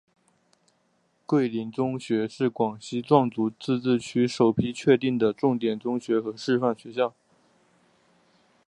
[1.27, 7.13] 桂林中学是广西壮族自治区首批确定的重点中学和示范学校。